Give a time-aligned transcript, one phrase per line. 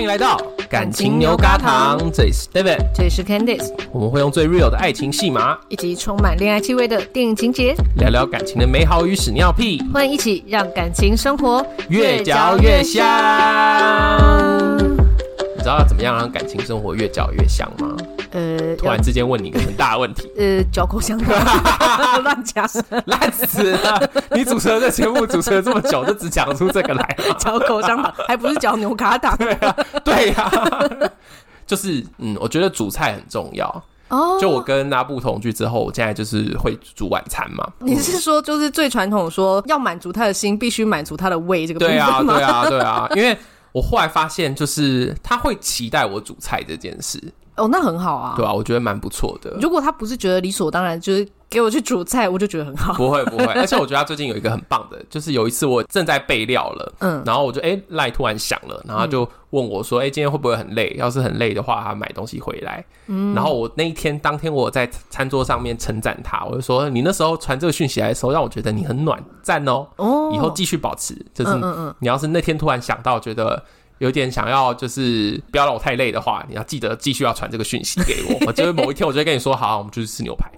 [0.00, 13.04] 欢迎来到感情牛轧糖，这里是 David，这里是 Candice，我们会用最 real 的爱情戏码，以及充满恋爱气味的电影情节，聊聊感情的美好与屎尿屁，欢迎一起让感情生活越嚼越香。
[15.54, 17.94] 你知道要怎么样让感情生活越嚼越香吗？
[18.32, 20.30] 呃，突然之间问你一个很大的问题。
[20.38, 21.34] 呃，嚼口香糖，
[22.22, 22.68] 乱讲，
[23.06, 24.10] 烂死了！
[24.32, 29.36] 你主持了这节目，主持了这么久，就只讲出这个来，嚼口香糖，还不是嚼牛轧糖？
[29.36, 30.50] 对呀，对呀，
[31.66, 33.66] 就是嗯，我觉得煮菜很重要
[34.08, 34.38] 哦。
[34.40, 37.66] 就我跟阿布同居之后，我现在就是会煮晚餐嘛。
[37.80, 41.80] 你是说，就是最传统说要满足他的心，必须满足他的胃这个？
[41.80, 43.36] 对啊，对啊，对啊，因为
[43.72, 47.20] 我后来发现，就是他会期待我煮菜这件事。
[47.60, 49.50] 哦，那很好啊，对啊，我觉得蛮不错的。
[49.60, 52.94] 如果他不是觉得理所当然，就是给我去煮菜，我就觉得很好。
[52.94, 60.94] 不会不会，而且我觉得他最近有一个很棒的，就是有一次我正在备料了，嗯，然后我就哎赖突然响了，然后他就问我说，哎、嗯，今天会不会很累？
[60.98, 62.84] 要是很累的话，他买东西回来。
[63.08, 69.86] 嗯，然后我那一天当天我在餐桌上面称赞他，我就说你那时候传这个讯息来的时候，让我觉得你很暖，赞哦。
[69.96, 73.62] 哦，以后继续保持，就是嗯嗯，你要是那天突然想到觉得。
[74.00, 78.38] 有点想要，就是不要让我太累的话，你要记得继续要传这个讯息给我。
[78.48, 80.50] 我就是某一天，我就会跟你说，好，我们就去吃牛排。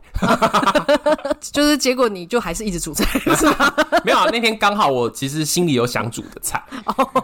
[1.40, 3.04] 就是结果你就还是一直煮菜？
[4.04, 6.62] 没有啊，那天刚好我其实心里有想煮的菜，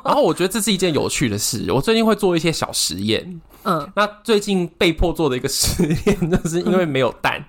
[0.04, 1.70] 然后我觉得这是一件有趣的事。
[1.72, 3.40] 我最近会做一些小实验。
[3.64, 7.44] 嗯，那最近被迫做的一个实验，就是因为没有蛋，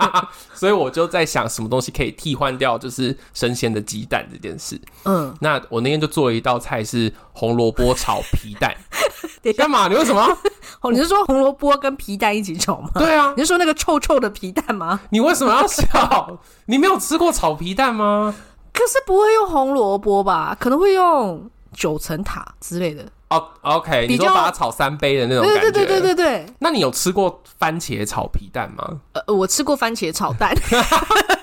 [0.54, 4.80] 所以我就在想什么东西可以替换掉，就是生鲜的鸡蛋这件事。
[5.04, 8.74] 嗯，那我那天就做了一道菜是红萝卜炒皮蛋。
[9.56, 9.88] 干嘛？
[9.88, 10.24] 你为什么？
[10.82, 12.90] 哦，你是说红萝卜跟皮蛋一起炒吗？
[12.94, 15.00] 对啊，你是说那个臭臭的皮蛋吗？
[15.10, 16.38] 你为什么要笑？
[16.66, 18.34] 你没有吃过炒皮蛋吗？
[18.72, 20.56] 可是不会用红萝卜吧？
[20.58, 23.04] 可能会用九层塔之类的。
[23.30, 26.46] 哦、oh，OK，你说把它炒三杯的那种感觉，对对对对对对。
[26.58, 29.00] 那你有吃过番茄炒皮蛋吗？
[29.14, 31.06] 呃，我吃过番茄炒蛋，它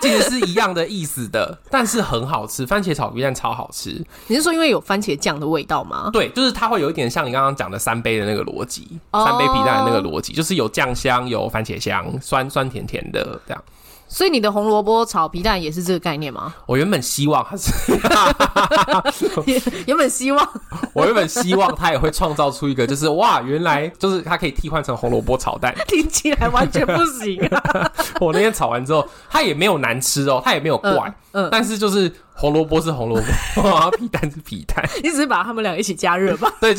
[0.00, 2.66] 其实是一样的意思的，但是很好吃。
[2.66, 4.04] 番茄炒皮蛋超好吃。
[4.26, 6.10] 你是说因为有番茄酱的味道吗？
[6.12, 9.26] 对，就是它会有一点像你刚刚讲的三杯的那个逻辑，oh.
[9.26, 13.62] 三杯皮蛋的那个逻辑，就是有酱香，有番茄香，酸酸甜甜的这样。
[14.12, 16.52] 所以你的红萝卜炒皮蛋也是这个概念吗？
[16.66, 17.70] 我原本希望它是
[19.86, 20.48] 原本希望，
[20.92, 27.92] 我原本希望它也会创造出一个，就是哇，原来就是它可以替换成红萝卜炒蛋， 听起来完全不行啊！
[28.20, 30.90] 我那天炒完之后，它也没有难吃哦，它也没有怪，
[31.32, 32.12] 嗯，嗯但是就是。
[32.32, 33.20] 红萝卜是红萝
[33.54, 34.82] 卜，皮蛋是皮蛋。
[35.02, 36.50] 你只是把它们俩一起加热吧？
[36.58, 36.74] 对，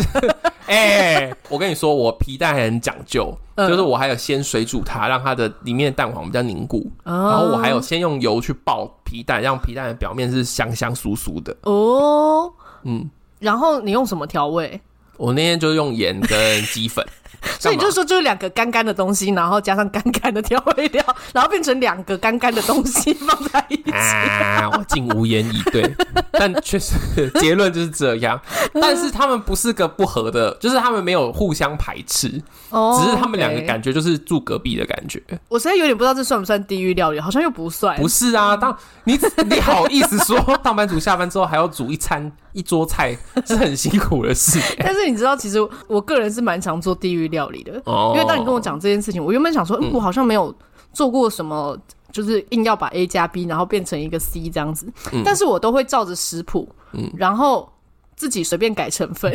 [0.65, 0.75] 哎、
[1.17, 11.55] 欸，我跟你说，我皮蛋还很讲究，嗯、就是我还有先水煮它，让它的里面的蛋黄比较凝固，哦、然后我还有先用油去爆皮蛋，让皮蛋的表面是香香酥酥的。
[11.63, 12.51] 哦，
[12.83, 14.79] 嗯，然后你用什么调味？
[15.17, 17.05] 我那天就用盐跟鸡粉。
[17.59, 21.03] 所以你就说，就是两个干干的东西，然后加上干干的调味料，
[21.33, 23.91] 然后变成两个干干的东西放在一起。
[23.91, 25.95] 啊，我竟无言以对。
[26.33, 26.93] 但确实
[27.39, 28.39] 结论就是这样。
[28.73, 32.41] 但是他们不是个不合的，就是他们没有互相排斥。
[32.69, 35.21] 哦，只是他们两个感觉就是住隔壁的感觉。
[35.49, 37.97] 我实在有点不知道这算不算地狱料理，好像又不算。
[37.97, 43.15] 不是啊，当你你好意思说，上班族下班之后还要煮一餐一桌菜，
[43.45, 44.59] 是很辛苦的事。
[44.79, 47.73] 但是你知道，其实我个人是蛮常做地狱料理的，
[48.13, 50.53] 因为当你跟我讲这件事情，我原本想说，嗯，我好像没有
[50.93, 51.77] 做过什么，
[52.11, 54.91] 就是硬要把 A 加 B，然后变成一个 C 这样子，
[55.23, 56.67] 但是我都会照着食谱，
[57.15, 57.71] 然后
[58.15, 59.33] 自己随便改成分。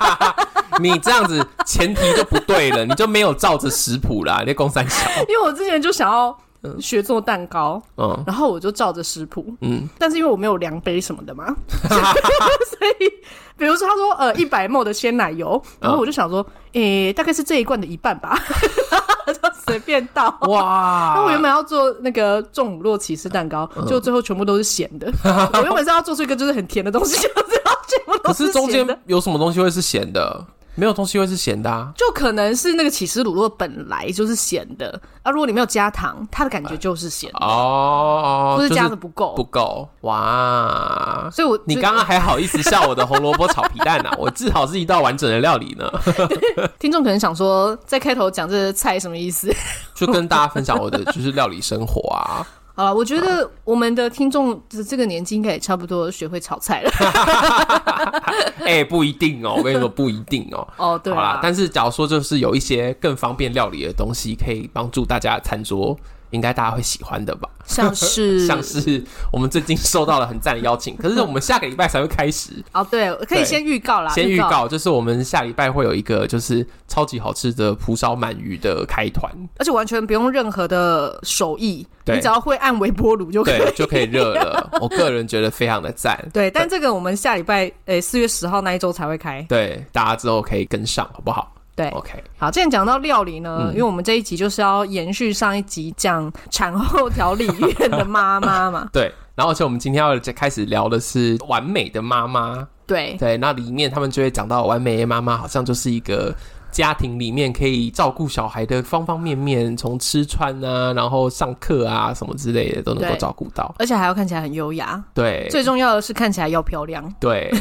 [0.80, 5.08] 你这样子前提就不对了，你就没有照着食谱啦，你公三小。
[5.28, 6.36] 因为我之前就想要。
[6.80, 11.46] 学做蛋糕，嗯，然后我就照着食谱，嗯，但是因为我没有量杯什么的嘛，
[11.88, 13.08] 所以
[13.56, 18.38] 比如说他说呃一百 ml 的鲜奶油，然后我就想说，诶、欸，大概是这一罐的一半吧，
[19.26, 19.34] 就
[19.66, 20.36] 随便倒。
[20.42, 21.14] 哇！
[21.16, 25.10] 那我原本要做那个重乳酪起司蛋糕，就最后全部都是咸的。
[25.54, 28.52] 我原本是要做出一个就是很甜的东西， 就最后全部都是咸的。
[28.52, 30.44] 可是中间有什么东西会是咸的？
[30.76, 35.30] 没有东西会是咸的啊，就可能是那个起司乳酪本来就是咸的啊。
[35.30, 41.28] 如果你没有加糖，它的感觉就是咸的哦，就是加的不够，不够哇。
[41.32, 44.16] 所以我你刚刚还好意思笑我的红萝卜炒皮蛋呢、啊？
[44.20, 45.90] 我至少是一道完整的料理呢。
[46.78, 49.50] 听众可能想说，在开头讲这个菜什么意思？
[49.94, 52.46] 就跟大家分享我的就是料理生活啊。
[52.76, 56.90] 好了，我觉得我们的听众的这个年纪应该也差不多学会炒菜了。
[58.60, 60.68] 哎、欸，不一定哦，我跟你说不一定哦。
[60.76, 61.10] 哦，对。
[61.10, 65.98] 好啦，但是假如说就是有一些更方便料理的东西，可以帮助大家餐桌
[66.30, 67.48] 应该大家会喜欢的吧？
[67.66, 69.02] 像是 像是
[69.32, 72.86] 我们最近收到了很赞的邀请，可是我们下个礼拜才会开始哦。
[72.88, 84.70] 对，可以先预告啦，先预告就是我们下礼拜会有一个就是超级好吃的蒲烧鳗鱼的开团，而且完全不用任何的手艺，你只要会按微波炉就可以对就可以热了。
[84.80, 86.16] 我个人觉得非常的赞。
[86.32, 91.52] 对，但这个我们下礼拜诶四月十号那一周才会开，对，大家之后可以跟上，好不好？
[91.76, 98.88] 对，OK，好，既然讲到料理呢，嗯、因为我们这一集就是要延续上一集讲产后调理院的妈妈嘛。
[98.94, 102.66] 对，然后而且我们今天要开始聊的是完美的妈妈。
[102.86, 106.34] 对对，那里面他们就会讲到完美的妈妈好像就是一个
[106.70, 115.02] 家庭里面可以照顾小孩的方方面面，从吃穿啊，然后上课啊什么之类的都能够照顾到，而且还要看起来很优雅。
[115.12, 117.12] 对，最重要的是看起来要漂亮。
[117.20, 117.52] 对，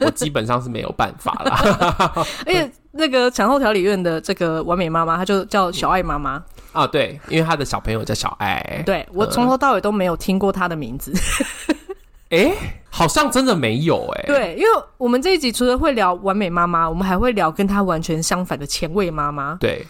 [0.00, 2.12] 我基本上是没有办法啦，
[2.46, 2.70] 而且。
[2.92, 6.42] 那个产后调理院的这个完美妈妈，她就叫小爱妈妈、嗯、
[6.72, 6.86] 啊。
[6.86, 8.82] 对，因为她的小朋友叫小爱。
[8.84, 11.12] 对，我从头到尾都没有听过她的名字。
[12.30, 12.54] 哎、欸，
[12.90, 14.26] 好像真的没有哎、欸。
[14.26, 19.54] 对，因为我们这一集除了会聊完美妈妈，我们还会聊跟她完全相反的前卫妈妈。
[19.60, 19.86] 对，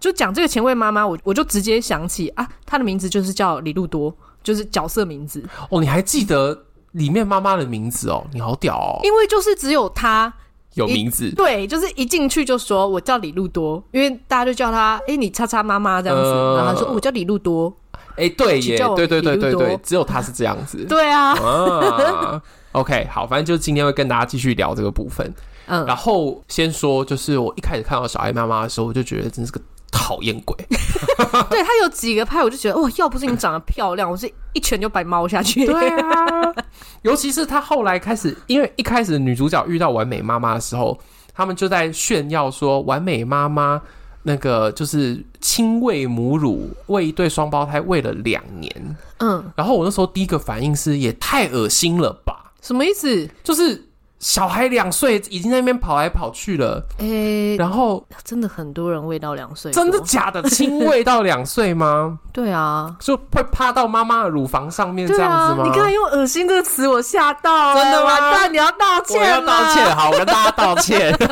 [0.00, 5.42] 就讲这个前卫妈妈，我我就直接想起啊，她的名字就是叫李路多，就是角色名字。
[5.68, 8.26] 哦，你还记得里面妈妈的名字哦？
[8.32, 9.00] 你好屌哦！
[9.02, 10.32] 因为就是只有她。
[10.78, 22.42] 有名字，对，就是一进去就说我叫李路多，因为大家就叫他，哎、欸，你叉叉妈妈这样子，呃、然后他说我叫李路多，哎、欸，对耶，对对对对对，只有他是这样子，对啊，啊
[22.72, 25.32] ，OK，好，反正就是今天会跟大家继续聊这个部分，
[25.66, 29.60] 嗯，然后先说，就是我一开始看到小爱妈妈的时候，我就觉得真是个。
[29.90, 30.56] 讨厌鬼，
[31.50, 35.64] 对他有几个派，我就觉得哦，要不是你长得漂亮，我是一拳就把你猫下去。
[35.66, 36.54] 对啊，
[37.02, 40.98] 尤其是他后来开始，因为一开始女主角遇到完美妈妈的时候，
[41.34, 43.80] 他们就在炫耀说，完美妈妈
[44.22, 48.96] 那个就是亲喂母乳喂一对双胞胎喂了两年。
[49.18, 52.52] 嗯，然后我那时候第一个反应是，也太恶心了吧？
[52.60, 53.28] 什么意思？
[53.42, 53.87] 就是。
[54.18, 60.42] 小孩两岁已经在那边跑来跑去了，诶、欸，然后真的很多人喂到两岁，真的假的？
[60.50, 62.18] 亲喂到两岁吗？
[62.32, 65.62] 对啊，就会趴到妈妈的乳房上面这样子吗？
[65.62, 68.18] 啊、你刚才用“恶心”这个词，我吓到、欸，真的吗？
[68.32, 71.16] 那你要道歉，我要道歉，好，我跟大家道歉。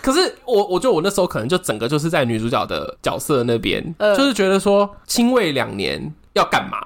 [0.00, 6.78] 可是我，我觉得我那时候可能就整个就是在女主角的角色那边，呃、就是觉得说亲喂两年要干嘛？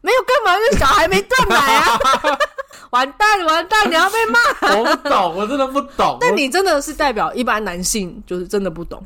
[0.00, 1.96] 没有干嘛，因为小孩没断奶啊。
[2.94, 3.90] 完蛋，完蛋！
[3.90, 4.78] 你要被骂。
[4.78, 6.16] 我不懂，我真的不懂。
[6.20, 9.02] 但你真的是代表一般男性，就是真的不懂。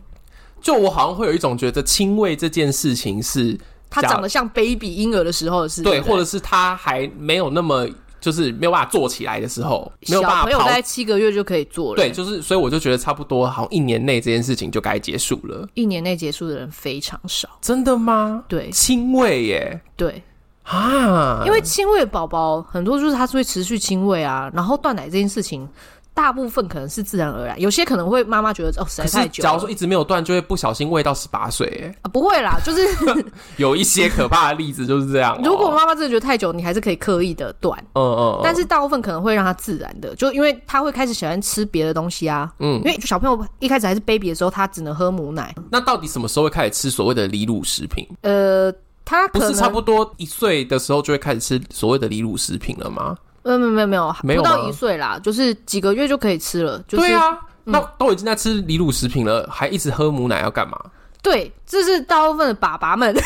[0.61, 3.59] 就我好像会有一种觉得，亲喂这件事情是
[3.89, 7.89] 他长得像 baby 婴儿的时候的事，对，或者是他还没有那么
[8.21, 10.37] 就是没有办法坐起来的时候，没有办法。
[10.39, 11.97] 小朋友大概七个月就可以做了。
[11.97, 15.67] 对，就是所以我就觉得差不多，好像一年内这件事情就该结束了。
[15.73, 18.45] 一年内结束的人非常少，真的吗？
[18.49, 20.23] 对，亲喂耶，对。
[20.69, 25.67] 啊，因为亲喂宝宝很多就是他是会持续亲喂啊，然后断奶这件事情，
[26.13, 32.83] 大部分可能是自然而然，有些可能会妈妈觉得哦实在太久，假如说一直没有断，就会不小心喂到十八岁， 啊不会啦，就是
[33.57, 35.41] 有一些可怕的例子就是这样、喔。
[35.43, 48.07] 如果妈妈真的觉得太久，你还是可以刻意的断，嗯，嗯嗯，但是大部分可能会让他自然的，就因为他会开始喜欢吃别的东西啊，嗯，因为小朋友一开始还是 baby 的时候，他只能喝母奶，那到底什么时候会开始吃所谓的离乳食品？
[48.21, 48.71] 呃。
[49.09, 53.17] 他不是差不多一岁的时候就会开始吃所谓的离乳食品了吗？
[53.43, 56.79] 没有没有没有没有，不到一岁啦，就是几个月就可以吃了。
[56.87, 57.31] 就是、对啊，
[57.65, 60.79] 嗯、那都已经在吃离乳食品了，还一直喝母奶要干嘛？
[61.23, 63.17] 对，这是大部分的爸爸们。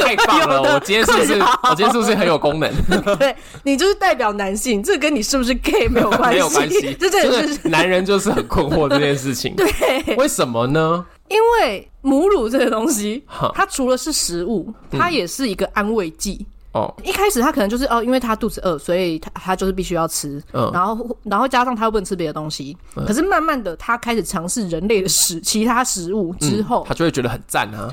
[0.00, 0.62] 太棒了！
[0.74, 2.72] 我今天是不是我今天是不是很有功能？
[3.18, 6.96] 对，你就是代表男性，这跟你是不是 gay 没有关系，没有关系。
[6.98, 9.54] 这真的是男人就是很困惑这件事情。
[9.54, 11.04] 对，为什么呢？
[11.30, 16.44] 因为母乳这个东西，它除了是食物，它也是一个安慰剂。
[16.72, 20.40] 哦，一开始他可能就是哦，因为他肚子饿，所以他他就是必须要吃。
[20.52, 22.76] 嗯，然后然后加上他又不能吃别的东西。
[22.94, 27.92] 可是慢慢的，他开始尝试人类的食其他食物之后，他就会觉得很赞啊。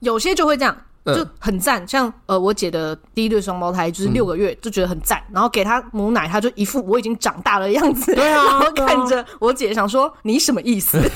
[0.00, 0.76] 有些就会这样，
[1.14, 1.86] 就很赞。
[1.86, 8.14] 像呃，我姐的第一对双胞胎就是六个月就觉得很赞，然后给她母奶，她就一副我已经长大了的样子。
[8.14, 10.98] 对啊，然后看着我姐想说你什么意思？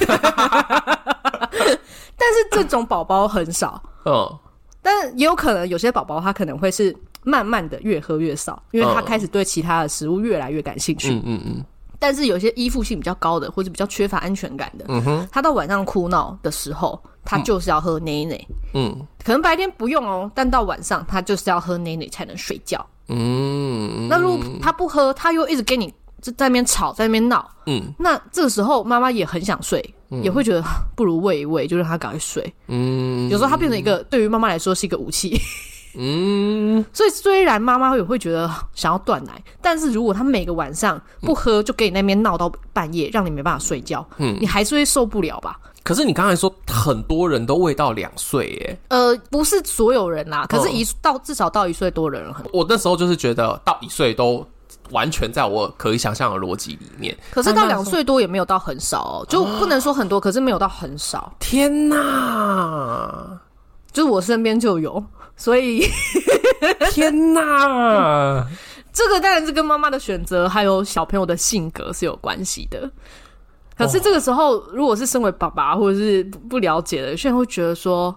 [2.14, 4.38] 但是这种宝宝很少，嗯，
[4.80, 6.94] 但也有可能有些宝宝他可能会是
[7.25, 11.64] 慢慢的越喝越少，因为他开始对其他的食物越来越感兴趣，嗯嗯嗯。
[11.99, 29.95] 但是有些依附性比较高的或者比较缺乏安全感的，嗯哼，他到晚上哭闹的时候，他就是要喝奶奶，嗯，可能白天不用哦，但到晚上他就是要喝奶奶才能睡觉，嗯，那如果他不喝，他又一直跟你就在那边吵，在那边闹，嗯，那这个时候妈妈也很想睡。
[30.23, 30.62] 也会觉得
[30.95, 32.52] 不如喂一喂，就让他赶快睡。
[32.67, 35.41] 嗯，有时候他变成一个对于妈妈来说是一个武器。
[35.97, 45.59] 嗯， 所以虽然妈妈也会觉得想要断奶，但是如果他每个晚上不喝，就给你那边闹到半夜，让你没办法睡觉，嗯，你还是会受不了吧？
[45.83, 48.79] 可是你刚才说很多人都未到两岁，耶？
[48.89, 52.47] 呃，不是所有人啦，可是一到至少到一岁多的人很。
[52.53, 54.47] 我那时候就是觉得到一岁都
[54.91, 57.17] 完全在我可以想象的逻辑里面。
[57.31, 61.33] 可是到两岁多也没有到很少哦，就不能说很多，可是没有到很少。
[61.41, 63.41] 天哪！
[63.93, 65.05] 就是我身边就有。
[65.35, 65.85] 所以，
[66.93, 68.47] 天哪！
[68.93, 72.89] 这个当然是跟妈妈的选择还有小朋友的性格是有关系的。
[73.83, 78.15] 可是这个时候，如果是身为爸爸或者是不了解的，有些人会觉得说。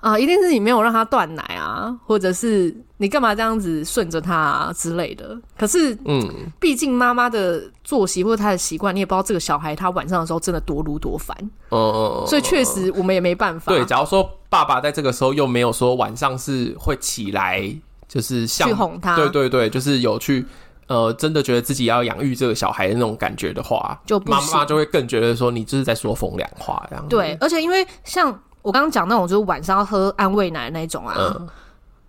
[0.00, 5.36] 啊，一定是你没有让他断奶啊，或者是你干嘛这样子顺着他啊之类的。
[5.58, 6.24] 可是，嗯，
[6.60, 11.36] 毕竟妈妈的作息或者他的习惯，你也不知道这个小孩他晚上的时候真的多撸多烦。
[11.70, 13.72] 哦、嗯，所以确实我们也没办法。
[13.72, 17.68] 对，假如说爸爸在这个时候又没有说晚上是会起来，
[18.06, 20.46] 就是像去哄他，对对对，就是有去
[20.88, 27.08] 呃，真的觉得自己要养育这个小孩的那种感觉的话，就妈妈就会更觉得说你这是在说风凉话这样。
[27.08, 28.36] 对，而且因为像。
[28.60, 31.48] 我刚刚讲那种就是晚上要喝安慰奶的那种啊，嗯、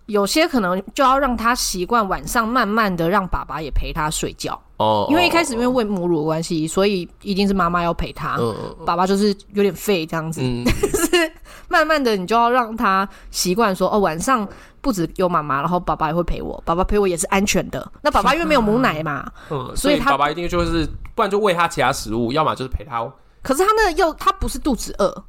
[0.09, 5.05] 有些可能就要让他习惯晚上慢慢的让爸爸也陪他睡觉哦。
[5.07, 10.41] 因为一开始因为喂母乳的关系，所以一定是妈妈要陪他，嗯、爸爸就是有点废这样子。
[10.43, 11.31] 嗯、但是
[11.67, 14.47] 慢慢的你就要让他习惯说哦，晚上
[14.81, 17.91] 不只有妈妈，然后爸爸也会陪我，爸爸陪我也是安全的。
[18.01, 23.07] 那爸爸因为没有母奶嘛，嗯，所以他爸爸一定就是不然就喂他其他食物，要么就是陪他。
[23.41, 25.23] 可是他那又他不是肚子饿。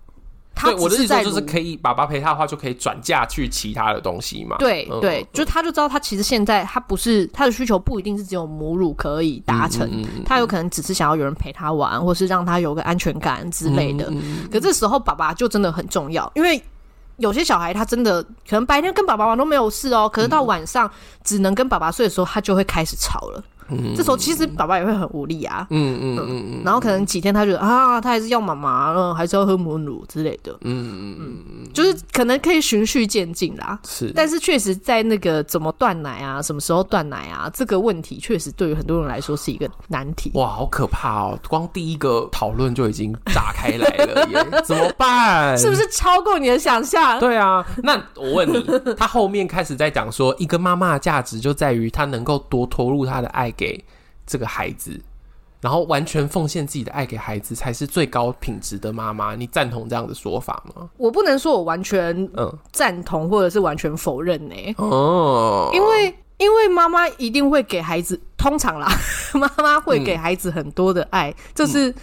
[0.62, 4.56] 对，我的意思就是可以爸爸陪他的话，就可以转嫁去其他的东西嘛。
[4.58, 9.90] 对对，就他就知道他其实现在他不是他的需求不一定是只有母乳可以达成，
[10.26, 14.12] 他有可能只是想要有人陪他玩，或是让他有个安全感之类的。
[14.52, 16.62] 可这时候爸爸就真的很重要，因为
[17.16, 20.90] 有些小孩他真的可能白天跟爸爸玩都没有事哦，可是到晚上
[21.24, 23.42] 只能跟爸爸睡的时候，他就会开始吵了。
[23.72, 40.30] 嗯、这时候其实爸爸也会很无力啊，嗯嗯嗯嗯，然后可能几天他觉得啊，他还是要妈妈，嗯，还是要喝母乳之类的，嗯嗯嗯，就是可能可以循序渐进啦，是，但是确实在那个怎么断奶啊，什么时候断奶啊，这个问题确实对于很多人来说是一个难题。
[40.34, 41.38] 哇，好可怕哦！
[41.48, 45.56] 光第一个讨论就已经炸开来了耶， 怎么办？
[45.56, 47.20] 是不是超过你的想象？
[47.20, 48.64] 对啊，那我问你，
[48.96, 53.50] 他后面开始在讲说，一个妈妈的价值就在于她能够多投入她的爱。
[53.60, 53.84] 给
[54.26, 54.98] 这个孩子，
[55.60, 59.34] 然后完全奉献自己的爱给孩子，才是最高品质的妈妈。
[59.34, 60.88] 你赞同这样的说法吗？
[60.96, 64.74] 我不能说我完全嗯赞同，或者是完全否认呢、欸。
[64.78, 68.88] 哦，因为因为妈妈一定会给孩子，通常啦，
[69.34, 71.94] 妈妈会给孩子很多的爱，这、嗯、是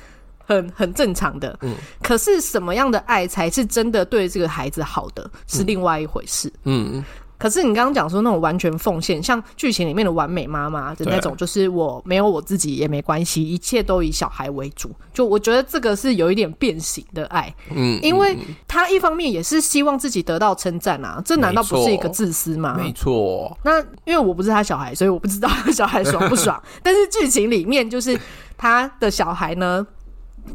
[0.45, 1.57] 很很正常的。
[1.63, 1.73] 嗯，
[2.03, 6.53] 可是什么样的爱才是真的对这个孩子好的，是另外一回事。
[6.65, 6.97] 嗯。
[6.97, 7.05] 嗯
[7.37, 14.91] 可是你刚刚讲说那种完全奉献，像剧情里面的完美妈妈的那种，就是我没有我自己也没关系，一切都以小孩为主。
[15.13, 22.75] 就我觉得这个是有一点变形的爱，嗯，因为他一方面也是希望自己得到称赞啊，这难道不是一个自私吗？
[22.77, 23.57] 没错。
[23.63, 26.61] 那因为我不是他小孩，所以我不知道小孩爽不爽。
[26.81, 28.19] 但是剧情里面就是
[28.57, 29.85] 他的小孩呢。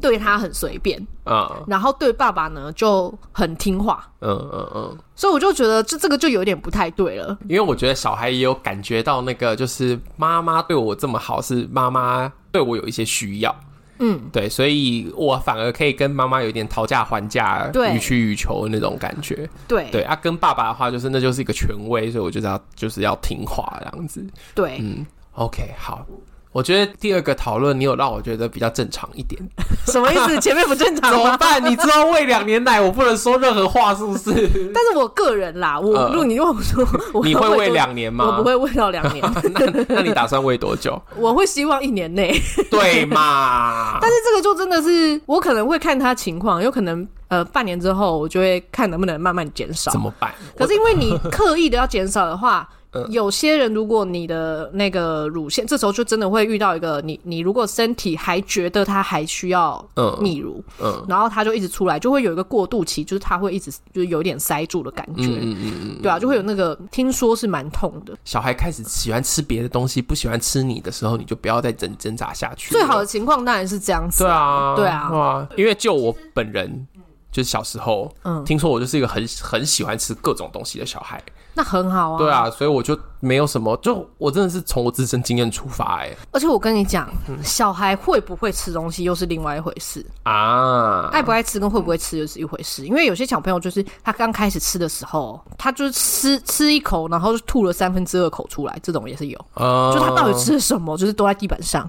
[0.01, 1.05] 对他很随便。
[1.25, 13.55] 啊，然后对爸爸呢就很听话，嗯嗯嗯，所以我就觉得这这个就有点不太对了，因为我觉得小孩也有感觉到那个就是妈妈对我这么好，是妈妈对我有一些需要，
[14.01, 19.89] 嗯，对，所以我反而可以跟妈妈有一点讨价还价、予取予求的那种感觉，对。
[19.93, 26.05] 对啊，跟爸爸的话就是那就是一个权威，所以我就要就是要听话这样子，对，嗯，OK，好。
[26.53, 29.41] 我觉得第二个讨论，你有让我觉得比较正常一点。
[29.87, 30.37] 什么意思？
[30.41, 31.11] 前面不正常？
[31.11, 31.65] 怎么办？
[31.65, 34.31] 你知道喂两年奶，我不能说任何话，是不是？
[34.75, 36.87] 但是我个人啦，我如果你问我说，
[37.25, 38.27] 你会喂两年吗？
[38.27, 39.25] 我不会喂到两年。
[39.55, 41.01] 那那你打算喂多久？
[41.17, 42.39] 我会希望一年内。
[42.71, 43.99] 对嘛？
[44.01, 49.91] 但是这个就真的是，我可能会看他情况，有可能呃半年之后，我就会看能不能慢慢减少。
[49.91, 50.31] 怎么办？
[50.59, 52.69] 可是因为你刻意的要减少的话。
[53.09, 68.15] 有些人，如果你的那个乳腺，这时候就真的会遇到一个你，你如果身体还觉得他还需要泌乳，嗯，嗯，然后他就一直出来，就会有一个过渡期，就是他会一直就是有点塞住的感觉，嗯嗯嗯，对啊，就会有那个听说是蛮痛的。
[68.25, 72.71] 小孩开始喜欢吃别的东西，不喜欢吃你的时候，你就不要再挣挣扎下去。
[72.73, 76.87] 最好的情况当然是这样子，对啊，对啊，哇，因为就我本人，
[77.31, 81.23] 就是小时候，嗯，听说我就是一个很很喜欢吃各种东西的小孩。
[81.55, 82.19] 那很好啊。
[82.19, 86.11] 对啊，所以我就没有什么，就我真的是从我自身经验出发哎。
[86.33, 87.09] 而且我跟你讲，
[87.43, 91.09] 小孩会不会吃东西又是另外一回事啊。
[91.13, 99.39] 爱不爱吃跟会不会吃又是一回事，因为有些小朋友就是他刚开始吃的时候，他就是吃吃一口，然后就吐了三分之二口出来，这种也是有。
[99.57, 101.89] 就他到底吃了什么，就是都在地板上。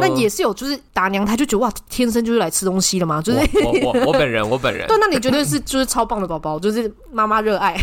[0.00, 3.22] 那也是有，就是打娘胎就觉得哇，天生就是来吃东西的嘛。
[3.22, 4.86] 就是我我我本人我本人。
[4.88, 7.76] 对，那你绝对是就是超棒的宝宝，就是妈妈热爱。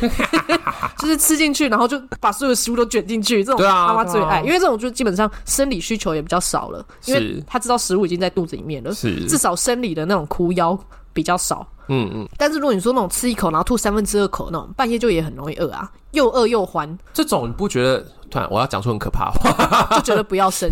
[0.98, 9.26] 就是吃进去，然后就把所有的食物都卷进去，这种妈妈最爱，因为这种就基本上生理需求也比较少了，因为他知道食物已经在肚子里面了，是。
[9.26, 10.78] 至少生理的那种哭腰
[11.12, 11.66] 比较少。
[11.88, 12.28] 嗯嗯。
[12.36, 16.98] 但是如果你说那种吃一口然后吐三分之二口那种，半夜就也很容易饿啊，又饿又欢。
[17.12, 18.04] 这种你不觉得？
[18.28, 20.68] 突然我要讲出很可怕的话， 就觉得不要生。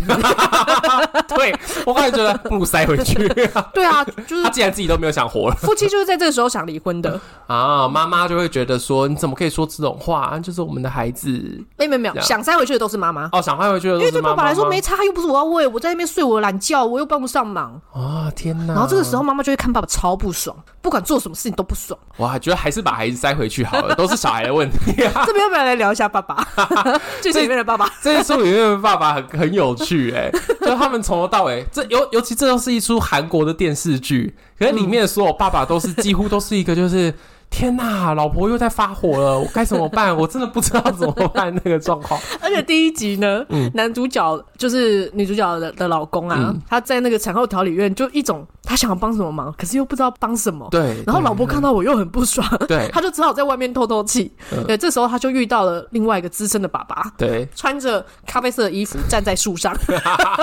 [1.25, 3.15] 对，我刚才觉得不如塞回去。
[3.73, 7.87] 对啊，就是他既然自己都没有想活了，夫妻就是在这个时候想离婚的啊。
[7.87, 10.37] 妈妈就会觉得说，你怎么可以说这种话？
[10.39, 11.29] 就是我们的孩子，
[11.77, 14.01] 没有没有没有，想塞回去的都是妈妈哦，想塞回去的都是妈妈。
[14.01, 18.29] 因为对爸爸来说没差，又不是我要喂，我在那边睡我懒觉，我又帮不上忙啊！
[18.35, 18.73] 天哪！
[18.73, 21.97] 然后这个时候妈妈就会看爸爸超不爽，不管做什么事情都不爽。
[22.17, 24.93] 我还觉得还是把孩子塞回去好了，都是小孩的问题。
[25.25, 26.43] 这边要不要来聊一下爸爸？
[27.21, 27.87] 剧情里面的爸爸。
[28.01, 30.31] 这一出里面的爸爸很很有趣哎、欸，
[30.65, 37.13] 就他们从头到尾，这尤尤其这都是一出韩国的电视剧，可是里面的所有爸爸都是 几乎都是一个就是。
[37.49, 40.15] 天呐，老婆又在发火了，我该怎么办？
[40.17, 42.19] 我真的不知道怎么办那个状况。
[42.41, 50.67] 而且第一集呢，嗯、男主角就是女主角的的老公啊，嗯、他在那个产后调理院，就一种他想要帮什么忙，可是又不知道帮什么。
[50.69, 51.01] 对。
[51.05, 54.33] 然后老婆看到我又很不爽， 对，他就只好在外面透透气。
[54.51, 59.73] 嗯、对，这时候他就遇到了另外一个资深的爸爸，对，穿着咖啡色的衣服站在树上，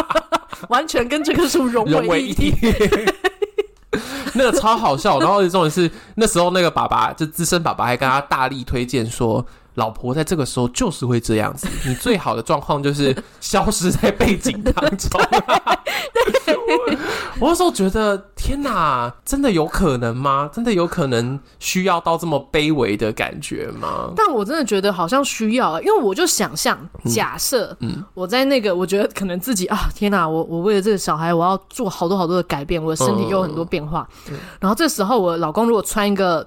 [0.71, 2.55] 完全跟这棵树融为一体。
[4.35, 9.45] 那个超好笑，然后重点是那时候那个爸爸就资深爸爸还跟他大力推荐说。
[9.75, 15.21] 老婆在这个时候就是会这样子， 你最好的状况就是 消失在背景当中。
[17.41, 20.49] 我那时候觉得，天哪，真的有可能吗？
[20.53, 24.13] 真的有可能需要到这么卑微的感觉吗？
[24.15, 34.09] 但我真的觉得好像需要，因为我就想象，假设，嗯，我在那个，我觉得可能自己啊，天哪，我我为了这个小孩，我要做好多好多的改变，我的身体有很多变化，
[34.61, 36.47] 然后这时候我老公如果穿一个。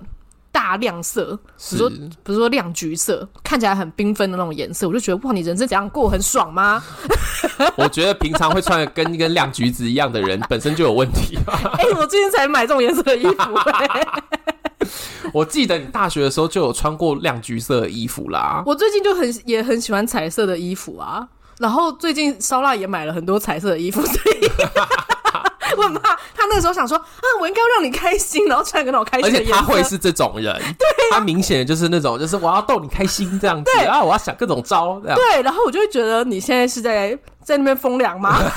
[0.55, 1.37] 大亮色，
[1.69, 6.81] 比如说，比如说亮橘色，看起来很缤纷的那种颜色，我就觉得哇，你人生怎样过很爽吗？
[7.75, 11.37] 我觉得平常会穿的跟一根亮橘子一样的人， 本身就有问题。
[11.45, 14.07] 哎、欸，我最近才买这种颜色的衣服、 欸。
[15.33, 18.63] 我记得你大学的时候就有穿过亮橘色的衣服啦。
[18.65, 21.27] 我最近就很也很喜欢彩色的衣服啊，
[21.59, 24.49] 然后最近烧腊也买了很多彩色的衣服，所以。
[25.77, 29.39] 我很怕他那个时候想说啊，我应该要让你开心，然后穿个那种开心的。
[29.39, 38.39] 而且他会是这种人， 对，他明显的就是那种，就是我要逗你开心这样子，然后我要想各种招，对，然后我就会觉得你现在是在在那边风凉吗？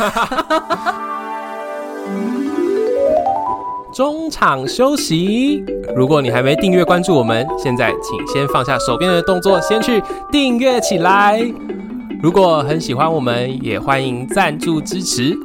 [3.95, 5.65] 中场休息，
[5.97, 11.43] 如果你还没订阅关注我们，现在请先放下手边的动作，先去订阅起来。
[12.23, 15.37] 如果很喜欢我们，也欢迎赞助支持。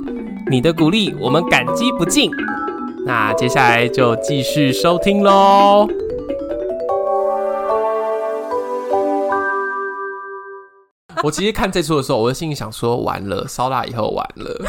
[0.49, 2.29] 你的鼓励，我们感激不尽。
[3.05, 5.87] 那接下来就继续收听喽。
[11.23, 14.61] 我其实看这出的时候，我的心里想说：完了，烧腊以后完了。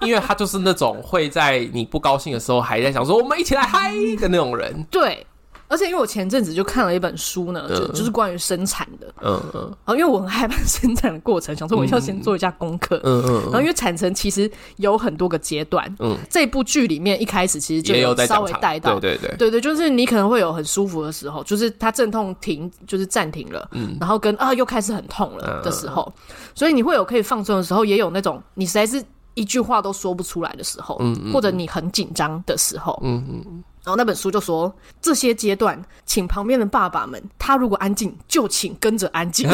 [0.00, 4.84] 因为他就是那种会在你不高兴的时候，还在想说我们一起来嗨的那种人。
[4.90, 5.24] 对。
[5.66, 26.12] 而且因为我前阵子就看了一本书呢，就就是关于生产的，嗯嗯，然后因为我很害怕生产的过程，想说我要先做一下功课，嗯嗯，然后因为产程其实有很多个阶段，嗯，这部剧里面一开始其实就有稍微带到，对对对，对对，就是你可能会有很舒服的时候，就是它阵痛停，就是暂停了，嗯，然后跟啊又开始很痛了的时候，
[26.54, 29.02] 所以你会有可以放松的时候，也有那种你实在是
[29.34, 33.64] 一句话都说不出来的时候，嗯，或者你很紧张的时候，嗯嗯。
[33.84, 39.46] 然后那本书就说，这些阶段，请旁边的爸爸们，他如果安静，就请跟着安静，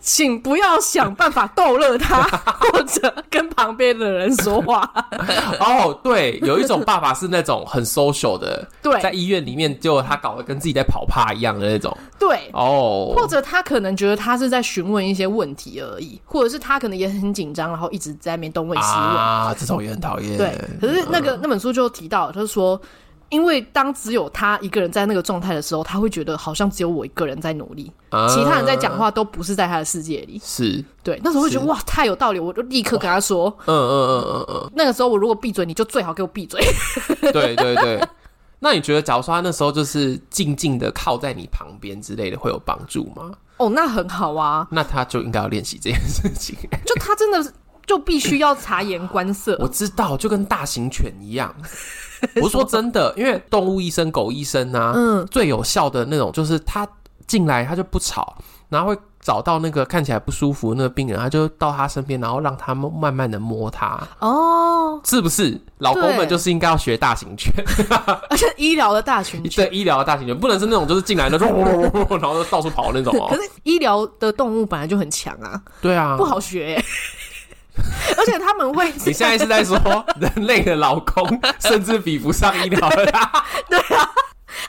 [0.00, 2.22] 请不要想办法逗乐他，
[2.58, 4.82] 或者跟旁边的人说话。
[5.60, 20.36] 哦，对，有一种爸爸是那种很 social 的，对，在医院里面就他搞得跟自己在跑趴一样的那种，对，哦，或者他可能觉得他是在询问一些问题而已，或者是他可能也很紧张，然后一直在那边东问西问啊，这种也很讨厌。
[20.36, 22.23] 对，可是那个、嗯、那本书就提到。
[22.32, 22.80] 他说
[23.30, 30.40] ：“因为当只有他一个人在那个状态的时候，他会觉得好像只有我一个人在努力，啊、其他人在讲话都不是在他的世界里。
[30.44, 34.70] 是对，那时候会觉得哇，太有道理，我就立刻跟他说：嗯嗯嗯嗯嗯。
[34.74, 36.60] 那个时候我如果闭嘴，你就最好给我闭嘴。
[37.32, 38.08] 对对对，
[38.60, 43.32] 那你觉得，假如说他那时候就是静静的靠在你旁边之类的，会有帮助吗？
[43.56, 44.66] 哦，那很好啊。
[44.70, 46.56] 那他就应该要练习这件事情。
[46.84, 47.52] 就他真的是
[47.86, 49.56] 就必须要察言观色。
[49.60, 51.54] 我知道，就跟大型犬一样。
[52.42, 56.86] 我说真的，因为动物医生、狗医生啊，嗯，最有效的那种就是他
[57.26, 58.36] 进来他就不吵，
[58.68, 58.98] 然后会。
[59.24, 63.98] 找到那个看起来不舒服的那个病人，他就到他身边，然后让他们慢慢的摸他。
[64.18, 65.58] 哦，是不是？
[65.78, 67.50] 老公们就是应该要学大型犬，
[68.28, 73.28] 而且医疗的大型犬，对，医疗的大型犬不能是那种就是进来的， 然后就到处跑那种哦。
[73.30, 75.58] 可是医疗的动物本来就很强啊。
[75.80, 76.78] 对啊，不好学。
[78.16, 79.76] 而且他们会，你现在是在说
[80.20, 83.04] 人类的老公 甚至比不上医疗的？
[83.68, 84.10] 对啊。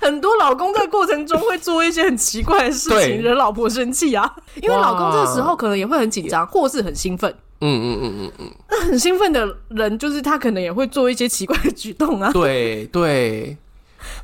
[0.01, 4.29] 很多老公在过程中会做一些很奇怪的事情，惹老婆生气啊。
[4.61, 7.33] 因为老公这个时候可能也会很紧张，或是很兴奋。
[7.61, 8.51] 嗯嗯嗯嗯嗯。
[8.69, 12.31] 那很兴奋的人，就是他可能也会做一些奇怪的举动啊。
[12.33, 13.55] 对对。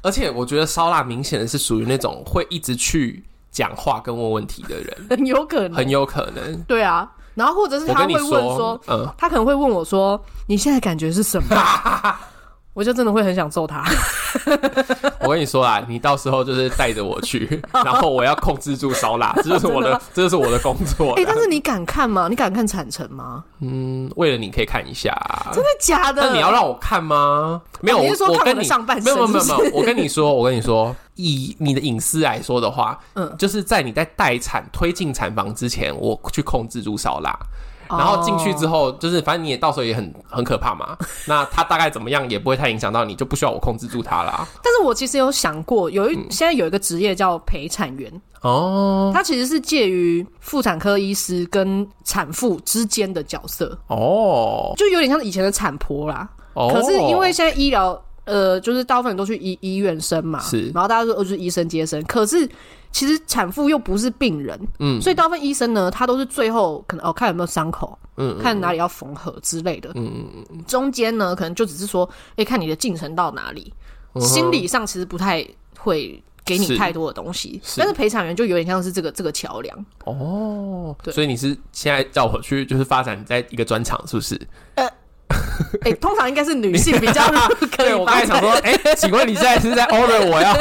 [0.01, 6.61] 而且我觉得烧腊明显的是属于那种会一直去讲话跟问问题的人，很有可能，很有可能。
[6.63, 7.09] 对啊。
[7.35, 11.47] 然后或者是他会问说，嗯，他可能会问我说：“你现在感觉是什么？”
[12.73, 13.83] 我就真的会很想揍他。
[15.21, 21.13] 我跟你说啊，你到时候就是带着我去， 然后我要控制住烧腊，这就是我的，这就是我的工作。
[21.13, 22.27] 哎，但是你敢看吗？
[22.29, 23.43] 你敢看产程吗？
[23.59, 25.13] 嗯，为了你可以看一下。
[25.53, 26.21] 真的假的？
[26.21, 27.61] 那你要让我看吗？
[27.81, 29.03] 没有，我我跟你上半身。
[29.03, 37.37] 没有没有没有，我跟你说，我跟你说，以你的隐私来说的话，嗯，就是在你在待产推进产房之前，我去控制住烧腊。
[37.97, 40.97] 然后进去之后，就是反正你也到时候也很很可怕嘛。
[41.25, 44.47] 那他大概怎么样也不会太影响到你，就不需要我控制住他啦。
[44.63, 56.27] 但是我其实有想过，有一、嗯、现在有一个职业叫陪产员哦，他其实是介于妇产科医师跟产妇之间的角色哦，就有点像以前的产婆啦。
[56.53, 62.49] 哦，可是因为现在医疗呃，就是大部分人都去医医院生嘛，是，然后大家说就是医生接生，可是。
[62.91, 73.73] 其实产妇又不是病人，嗯，所以大部分医生呢，他都是最后可能哦，看有没有伤口，嗯，看哪里要缝合之类的，嗯嗯嗯，中间呢，可能就只是说，哎，看你的进程到哪里，
[74.13, 75.45] 嗯、心理上其实不太
[75.79, 77.79] 会给你太多的东西，是。
[77.79, 79.85] 但是陪产员就有点像是这个这个桥梁。
[80.05, 84.39] 哦，对，所以你是现在叫我去就是发展在一个专场，是不是？
[84.75, 84.85] 呃
[85.81, 87.23] 哎、欸，通常应该是女性比较
[87.75, 87.87] 可以。
[87.89, 90.53] 对，我刚才想说，哎、欸，请问你现在是在 order 我要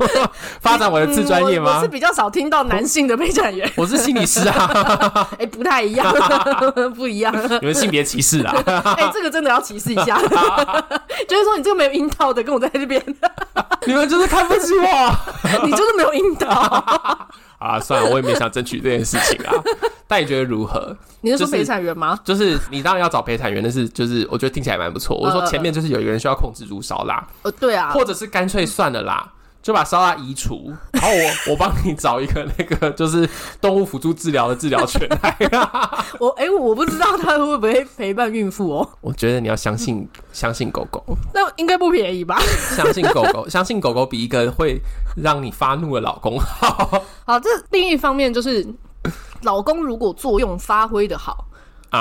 [0.60, 1.76] 发展我的自专业吗、嗯我？
[1.78, 5.28] 我是比较少听到男性的陪产员，我是心理师啊。
[5.32, 6.12] 哎、欸，不太一样，
[6.96, 7.34] 不一样。
[7.60, 8.54] 你们性别歧视啊？
[8.66, 10.18] 哎、欸，这个真的要歧视一下。
[11.28, 13.02] 就是说，你这个没有阴道的，跟我在这边，
[13.86, 15.16] 你们就是看不起我，
[15.64, 17.28] 你就是没有阴道。
[17.64, 19.52] 啊，算了，我也没想争取这件事情啊。
[20.06, 20.94] 但你觉得如何？
[21.22, 22.18] 你是说陪产员吗？
[22.22, 25.16] 就是、就是、你当然要找陪产员，但是就是我觉得听起来蛮不错。
[25.16, 29.32] 我说前面就是有一个人需要控制如烧啦，呃，对啊，或者是干脆算了啦。
[29.64, 33.26] 就把烧腊移除， 然后我我帮你找一个那个就是
[33.62, 35.36] 动物辅助治疗的治疗犬来。
[36.20, 38.90] 我哎、欸，我不知道它会不会陪伴孕妇哦。
[39.00, 42.38] 我觉得你要相信相信狗狗，那应该不便宜吧？
[42.76, 44.78] 相信狗狗， 相信狗狗比一个会
[45.16, 47.02] 让你发怒的老公好。
[47.24, 48.66] 好，这另一方面就是
[49.44, 51.46] 老公如果作用发挥的好。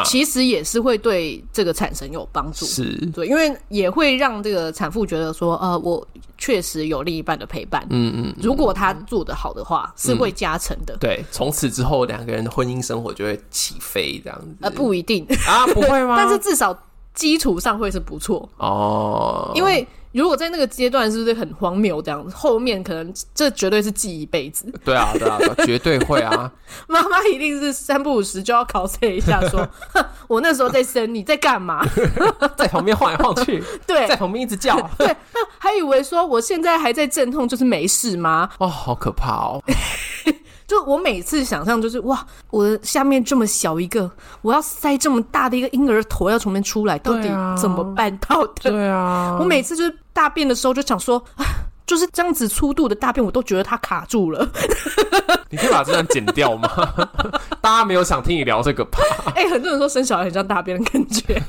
[0.06, 10.96] 其实也是会对这个产生有帮助，是对，因为也会让这个产妇觉得说，呃，我确实有另一半的陪伴，嗯嗯，如果他做得好的话，是会加成的。
[11.00, 14.48] 对，从此之后两个人的婚姻生活就会起飞，这样子。
[14.62, 16.16] 呃，不一定啊，不会吗？
[16.18, 16.78] 但是至少
[17.14, 19.86] 基础上会是不错哦，因为。
[20.14, 22.36] 如果在那个阶段是不是很荒谬这样子？
[22.36, 24.72] 后面可能这绝对是记一辈子。
[24.86, 26.52] 对啊，对啊，对啊，绝对会啊！
[26.88, 31.84] 妈妈一定是三不五时就要 cos 一下，说：“哼，我那时候在生，你在干嘛？”
[32.58, 35.16] 在旁边晃来晃去，对，在旁边一直叫，对，
[35.58, 38.50] 还以为说我现在还在阵痛，就是没事吗？
[38.60, 39.64] 哦，好可怕哦！
[40.66, 44.10] 就我每次想象就是哇，我的下面这么小一个，
[44.42, 47.30] 我要塞这么大的一个婴儿头要从里面出来，到底
[47.62, 48.72] 怎么办到的？
[48.72, 51.24] 对啊，我每次就是大便的时候就想说，
[51.86, 54.48] 就是这样子粗度的大便，我都觉得它卡住了。
[55.50, 56.70] 你可以把这段剪掉吗？
[57.62, 59.00] 大家没有想听你聊这个吧？
[59.36, 61.42] 哎、欸，很多人说生小孩很像大便的感觉。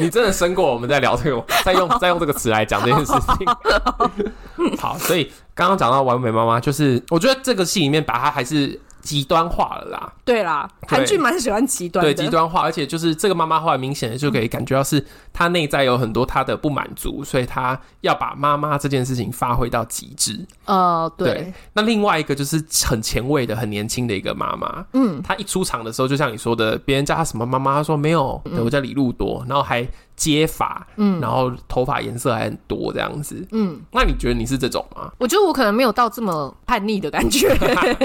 [0.00, 0.72] 你真的生过？
[0.72, 4.76] 我们在聊这个，再用再用这个词来讲这件事情。
[4.78, 5.30] 好，所以。
[5.52, 10.12] 刚刚讲到完美妈妈，就是我觉得这个戏里面把它还是极端化了啦。
[10.24, 20.46] 对啦，韩剧蛮喜欢极端的，对极端化，而且就是这个妈妈后来明显的就可以感觉到是她内在有很多她的不满足，所以她要把妈妈这件事情发挥到极致。
[20.64, 21.54] 呃对，对。
[21.72, 24.84] 那另外一个就是很前卫的、很年轻的一个妈妈。
[24.92, 29.86] 嗯，她一出场的时候，就像你说的，别人叫她什么妈妈，她说没有，对，我叫李路多，然后还。
[30.20, 35.10] 接发，嗯，然后头发颜色还很多，这样子，嗯，那你觉得你是这种吗？
[35.16, 37.48] 我觉得我可能没有到这么叛逆的感觉，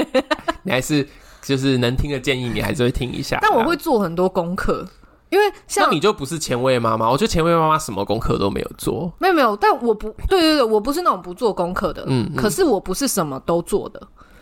[0.63, 1.05] 你还是
[1.41, 3.37] 就是能听的建议，你还是会听一下。
[3.41, 4.87] 但我会做很多功课，
[5.29, 14.01] 因为像那你就不是前卫妈妈，我觉得前卫妈妈什么功课都没有做，没有没有，但我不对对对，我不是那种不做功课的，嗯，可是我不是什么都做的，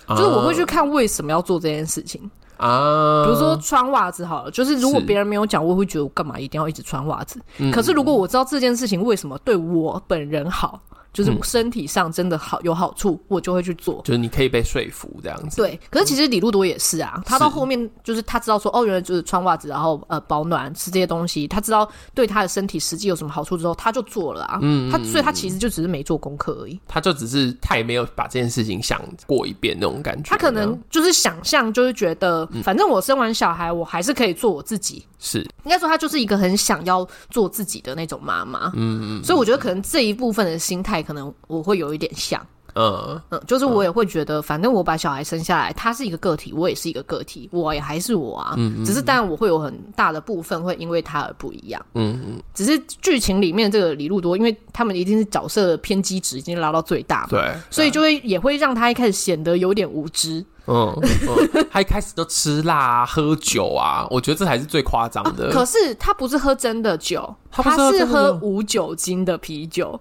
[0.10, 2.30] 嗯，就是我会去看为什么要做这件事情。
[2.58, 7.40] 啊，比如说穿袜子好了，就是如果别人没有讲，我会觉得我干嘛一定要一直穿袜子？
[7.72, 10.82] 可是如果我知道这件事情为什么对我本人好。
[11.14, 14.02] 就是身体上真的好有好处，我就会去做。
[14.04, 15.58] 就是你可以被说服这样子。
[15.58, 24.60] 对，可是其实李路多也是啊，他到后面就是他知道说哦，原来就是穿袜子，然后呃保暖吃这些东西，他知道对他的身体实际有什么好处之后，他就做了啊。
[24.62, 26.80] 嗯，他所以他其实就只是没做功课而已。
[26.88, 30.30] 他就只是他也没有把这件事情想过一遍那种感觉。
[30.30, 35.06] 他可能就是想象，就是觉得反正我生完小孩，我还是可以做我自己。
[35.20, 38.72] 是，应该说他就是一个很想要做自己的那种妈妈。
[38.76, 41.94] 嗯嗯，所以我觉得可能这一部分的心态，可能我会有。
[41.94, 60.44] 一点像，嗯嗯，就是我也会觉得，反正我把小孩生下来，他是一个个体，我也是一个个体，我也还是我啊，嗯，只是当然我会有很大的部分会因为他而不一样，嗯嗯，只是剧情里面这个李路多，因为他们一定是角色的偏激值已经拉到最大嘛，对，所以就会也会让他一开始显得有点无知。
[60.68, 65.52] 嗯，嗯， 他一开始都吃辣啊，喝酒啊，我觉得这才是最夸张的，啊。
[65.54, 70.00] 可是他不是喝真的酒，他是喝无酒精的啤酒。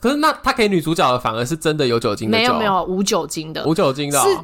[0.00, 4.38] 可是那他给女主角的反而是真的有酒精的酒，没有没有无酒精的，无酒精的，哦，是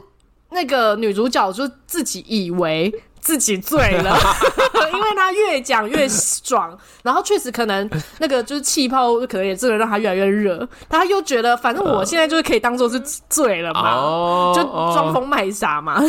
[0.51, 2.93] 那个女主角就自己以为。
[3.23, 4.19] 自己醉了，
[4.91, 10.67] 因为他越讲越爽，然后确实可能那个就是气泡，可能也真的让他越来越热。
[10.89, 16.03] 他又觉得，反正我现在就是可以当做是醉了嘛，哦、就装疯卖傻嘛。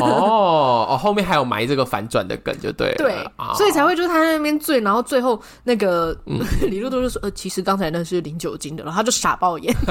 [0.00, 2.96] 哦哦，后面还有埋这个反转的梗，就对了。
[2.96, 9.74] 对，哦、所以才会就是他在那边醉，然后最后那个、嗯、 李路都就说：“呃，其实刚才那是零酒精的。”然后他就傻爆眼。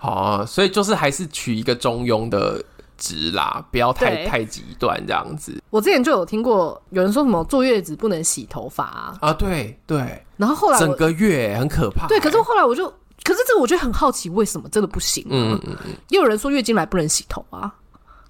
[0.00, 2.62] 哦，所以就是还是取一个中庸的。
[2.98, 5.62] 直啦，不要太太极端这样子。
[5.70, 12.06] 我之前就有听过有人说什么坐月子不能洗头发啊，啊对对，然后后来整个月很可怕。
[12.08, 12.86] 对，可是后来我就，
[13.22, 15.24] 可是这个我觉得很好奇，为什么真的不行？
[15.30, 17.74] 嗯嗯嗯，也有人说月经来不能洗头啊，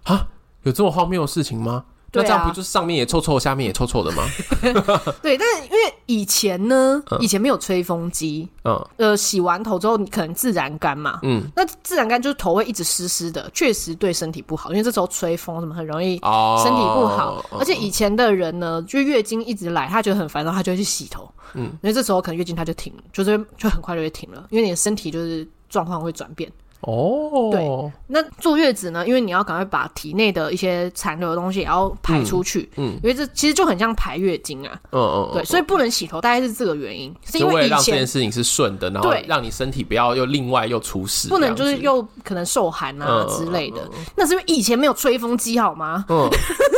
[0.05, 0.29] 啊，
[0.63, 1.85] 有这么荒谬的事情吗？
[2.13, 4.25] 那这样不就是上面也臭臭，下面也臭臭的吗？
[5.23, 16.19] 对，但是因为以前呢，以前没有吹风机，嗯，呃，洗完头之后你可能自然干嘛，嗯，那自然干就是头会一直湿湿的，确实对身体不好，因为这时候吹风什么很容易
[16.63, 26.51] 身体不好，而且以前的人呢，就月经一直来，他觉得很烦躁，他就会去洗头，嗯，因为这时候可能月经他就停，就是就很快就会停了，因为你的身体就是状况会转变。
[26.81, 29.05] 哦，对，那坐月子呢？
[29.07, 46.05] 因为你要赶快把体内的一些残留的东西也要排出去，嗯，嗯，因为这其实就很像排月经啊，嗯嗯，对，所以不能洗头，大概是这个原因，是因为以前让这件事情是顺的，然后让你身体不要又另外又出事，不能就是又可能受寒啊之类的，嗯、那是因为以前没有吹风机好吗？
[46.09, 46.31] 嗯，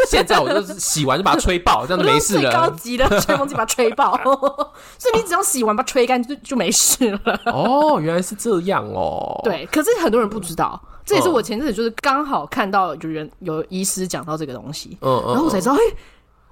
[0.08, 4.16] 现在我就是洗完就把它吹爆，这样就没事了，最 高级的吹风机把它吹爆，
[4.98, 7.40] 所以你只要洗完把它吹干就就没事了。
[7.44, 9.89] 哦，原来是这样哦，对，可是。
[10.02, 15.78] 很多人不知道，这也是我前阵子就是刚好看到有人有医师讲到这个东西，嗯，然后我才知道，哎，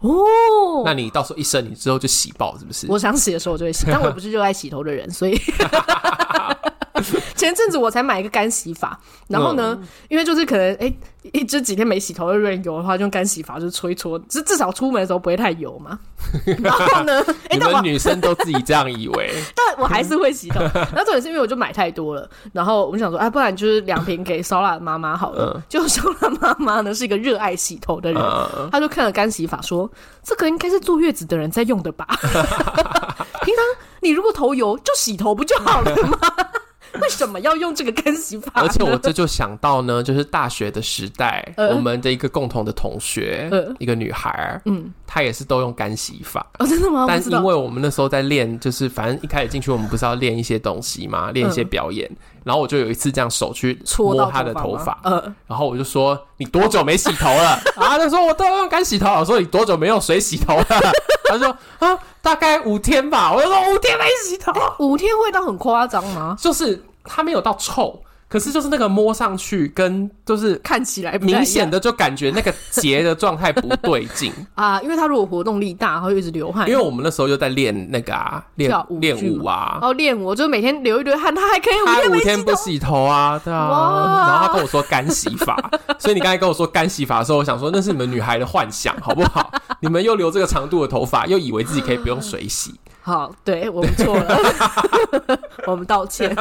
[0.01, 2.87] 哦，那你到时候一生你之后就洗爆是不是？
[2.88, 5.40] 我想洗的时候我就会洗，但我不是热爱洗头的人，所以。
[7.38, 8.98] 前阵子我才买一个干洗发，
[9.29, 10.98] 然后呢，嗯、因为就是可能哎、欸，
[11.33, 15.98] 一直几天没洗头，有点油的话，就用干洗发就搓一搓，至至少出门的时候不会太油嘛。
[16.59, 20.61] 然后呢，哎、欸，你们女生都自己这样以为， 但我还是会洗头。
[20.61, 25.62] 然后重点是因为我就买太多了，然后我们想说，哎、啊，不然就是两瓶给烧腊妈妈好了。
[25.68, 29.90] 就烧腊妈妈呢是一个热爱洗头的人，嗯、他就看了干洗发，说
[30.22, 32.07] 这个应该是坐月子的人在用的吧。
[33.42, 33.64] 平常
[34.01, 36.18] 你如果头油就洗头不就好了吗？
[37.01, 38.51] 为什么要用这个干洗法？
[38.55, 46.46] 而且我这就想到呢，就是大学的时代，呃、我们的一个共同的同学，呃、一个女孩，嗯，她也是都用干洗法。
[46.59, 47.05] 哦，真的吗？
[47.07, 52.09] 但因为我们那时候在练，就是反正一开始进去，我们不是要练一些东西嘛，练一些表演。
[52.11, 60.64] 嗯、然后我就有一次这样手去摸他的头发，嗯，然后我就说：“你多久没洗头了？” 啊，他说：“我都要用干洗头。”我说：“你多久没用水洗头了？”
[61.29, 61.48] 他说
[61.81, 66.85] ：“啊，大概五天吧。”我就说：“五天没洗头，五天味道很夸张吗？”就是。
[67.11, 76.69] 它没有到臭，可是就是那个摸上去跟就是看起来明显的就感觉那个结的状态不对劲 啊，因为他如果活动力大，然后一直流汗。
[76.69, 83.71] 因为我们那时候就在练那个啊，练练舞啊，哦练舞，就每天流一堆汗，他还可以他五天不洗头啊，对啊。
[83.71, 85.57] 哇然后他跟我说干洗法，
[85.99, 89.51] 所以你刚才跟我说干洗法的时候，我想说那是你们女孩的幻想，好不好？
[89.81, 92.75] 你们又留这个长度的头发，又以为自己可以不用水洗。
[93.09, 94.38] 好，对我们错了，
[95.66, 96.29] 我们道歉。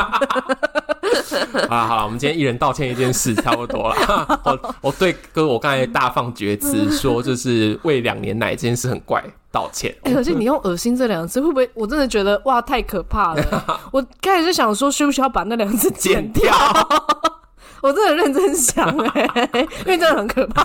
[1.70, 4.42] 啊，好了，我们今天一人道歉一件事，差不多了。
[4.44, 9.96] 我我对哥，我刚才大放厥词，说就是喂两年奶这件事很怪，道歉。
[10.04, 11.70] 哎、欸，可是你用“恶心”这两个字，会不会？
[11.74, 13.80] 我真的觉得哇，太可怕了。
[13.94, 16.54] 我开始就想说，需不需要把那两个字剪掉？
[17.82, 19.22] 我真的认真想哎、
[19.54, 20.64] 欸，因为真的很可怕。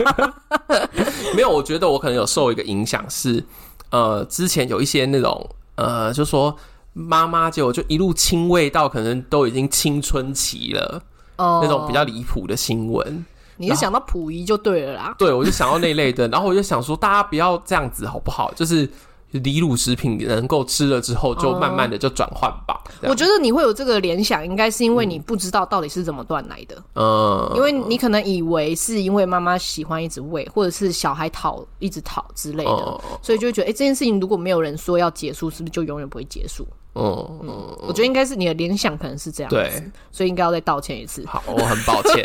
[1.36, 3.44] 没有，我觉得我可能有受一个影响，是
[3.90, 5.48] 呃，之前有一些那种。
[5.74, 6.56] 呃，就说
[6.92, 11.02] 妈妈就就一路亲喂到可能都已经青春期了，
[11.36, 13.24] 哦，那种比较离谱的新闻，
[13.56, 15.14] 你就想到溥仪就对了啦。
[15.18, 18.52] 对，我就想到那类的，然后我就想说，大家不要这样子好不好？
[18.54, 18.88] 就是。
[19.32, 22.78] 离乳食品能够吃了之后，就慢慢的就转换吧。
[23.02, 26.82] Oh, 我觉得你会有这个联想，应该是因为你不知道到底是怎么断奶的。
[26.94, 33.00] 嗯，因为你可能以为是因为妈妈喜欢一直喂，或者是小孩讨一直讨之类的，oh.
[33.22, 36.66] 所以就会觉得，哎、欸，这件事情如果没有人说要结束，是不是就永远不会结束？
[36.94, 39.70] 嗯嗯，我觉得应该是你的联想可能是这样子，对，
[40.10, 41.24] 所以应该要再道歉一次。
[41.26, 42.22] 好，我很抱歉。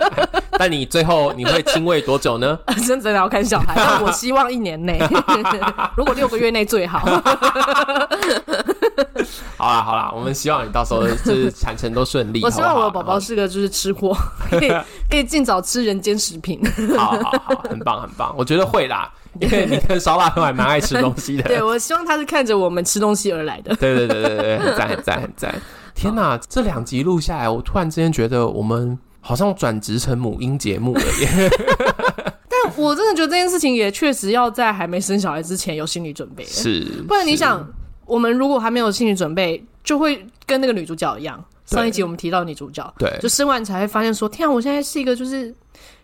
[0.58, 2.58] 但你最后你会亲喂多久呢？
[2.86, 4.98] 真的要看小孩，但我希望一年内，
[5.96, 7.04] 如果六个月内最好。
[9.56, 12.42] 好啦好啦，我们希望你到时候 就是产程都顺利。
[12.42, 14.16] 我希望我的宝宝是个就是吃货，
[14.50, 14.68] 可以
[15.10, 16.60] 可以尽早吃人间食品。
[16.96, 19.12] 好好好，很棒很棒，我觉得会啦。
[19.38, 23.76] 因为你跟烧腊都还蛮爱吃东西的，对，我希望他是看着我们吃东西而来的。
[23.76, 25.54] 对对对对对，很赞很赞很赞！
[25.94, 31.50] 天哪，好这两集录下来，我突然之间觉得我们好像转职成母婴节目了耶。
[32.48, 37.62] 但我真的觉得这件事情也确实要在还没生小孩之前有心理准备，是，不然你想，
[38.06, 41.44] 我们如果还没有心理准备，就会跟那个女主角一样。
[41.66, 45.54] 上一集我们提到女主角，对，就生完才会发现说，天啊，我现在是一个就是。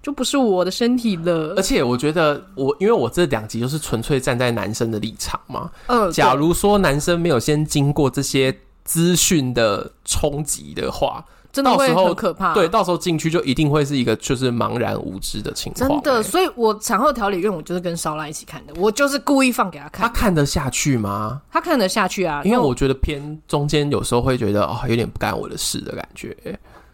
[0.02, 5.70] 就不是我的身体了，而且我觉得我，因为我这两集就是纯粹站在男生的立场嘛。
[5.86, 8.52] 嗯，假如说男生没有先经过这些
[8.84, 12.54] 资讯的冲击的话，真的会很可怕。
[12.54, 15.88] 对，到时候进去就一定会是一个就是茫然无知的情况。
[15.88, 20.08] 真的，所以我产后调理院我就是跟烧腊一起看的，我就是故意放给他看。
[20.08, 21.42] 他看得下去吗？
[21.52, 26.36] 他看得下去啊，因为我觉得偏中间有时候会觉得哦，有点不干我的事的感觉。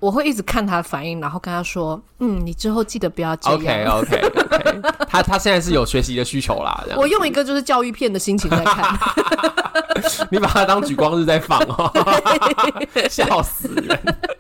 [0.01, 6.85] 我会一直看他的反应，然后跟他说：“嗯，你之后记得不要这样。” OK OK OK，他 他现在是有学习的需求啦。
[6.97, 8.97] 我用一个就是教育片的心情在看，
[10.31, 11.92] 你把它当举光日在放哦，
[13.11, 13.99] 笑死人！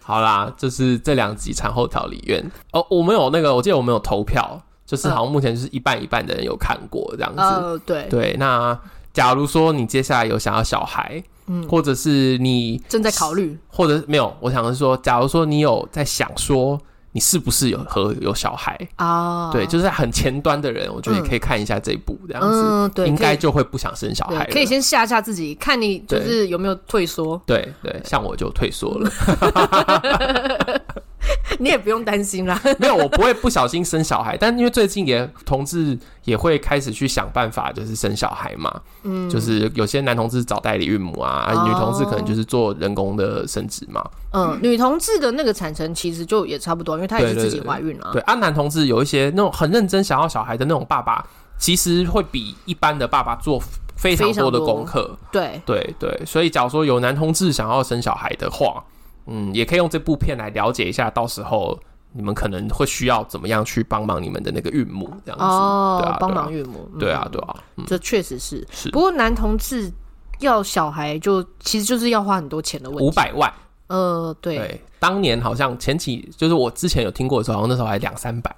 [0.08, 2.42] 好啦，就是这两集产后调理院
[2.72, 7.40] 哦，我们有那个，我记得我们有投票，就是好像目前就是一半一半的人有看过这样子。
[7.42, 8.78] 呃，对对，那
[9.12, 11.22] 假如说你接下来有想要小孩。
[11.50, 16.78] 嗯，或者是你正在考虑，或者没有，我想是说，假如说你有在想说，
[17.18, 19.50] 你是不是有和有小孩哦？
[19.52, 24.46] 对，就是很前端的人，我觉得你可以看一下这一部这样子，嗯，对，应该就会不想生小孩。
[24.52, 27.36] 可以先吓吓自己，看你就是有没有退缩。
[27.44, 29.10] 对对，像我就退缩了。
[31.58, 51.26] 你也不用担心啦， 没有，我不会不小心生小孩，但因为最近也同志也会开始去想办法，就是生小孩嘛，嗯，就是有些男同志找代理孕母啊，哦、女同志可能就是做人工的生殖嘛，嗯，嗯女同志的那个产程其实就也差不多，因为她也是自己怀孕了，对，啊，男同志有一些那种很认真想要小孩的那种爸爸，
[51.58, 53.60] 其实会比一般的爸爸做
[53.96, 55.60] 非常多的功课，对。
[55.66, 58.84] 对对，所以假如说有男同志想要生小孩的话。
[59.28, 61.78] 嗯，也可以用这部片来了解一下，到时候
[62.12, 65.44] 你们可能会需要怎么样去帮忙你们的那个孕母这样子。
[65.44, 67.54] 哦，对啊，帮忙孕母，对啊，对啊，
[67.86, 68.66] 这确实是。
[68.70, 68.90] 是。
[68.90, 69.92] 不过男同志
[70.40, 73.52] 要小孩就其实就是要花很多钱的问题，五百万，
[73.88, 78.54] 呃，对，对，当年好像前期就是我之前有听过的时候，好像那时候还两三百，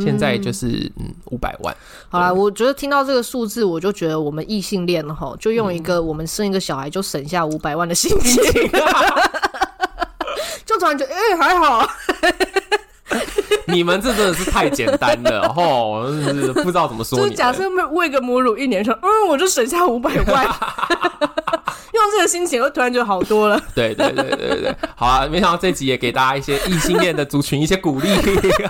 [0.00, 1.76] 现在就是嗯五百万。
[2.08, 8.42] 好啦，我觉得听到这个数字，我就觉得我们异性恋哈，就用一个我们生一个小孩就省下五百万的心情。
[10.64, 11.88] 就突然觉得，哎、欸，还好。
[13.66, 17.18] 你们这真的是太简单了，吼，是不知道怎么说。
[17.18, 20.46] 就是假设喂个母乳一年，说，嗯，我就省下五百万。
[21.94, 23.60] 用这个心情，我突然就好多了。
[23.74, 25.26] 对对对对对，好啊！
[25.30, 28.08] 没想到这集也给大家一些异性恋的族群一些鼓励。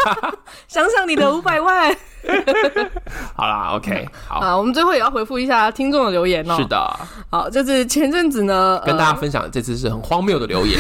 [0.69, 1.97] 想想你的五百万。
[3.37, 6.57] 好啦，OK，好啊，我们最后也要回复一下听众的留言哦。
[6.57, 10.79] 是的，好，就是前阵子呢，跟大家分享这次是很荒谬的留言。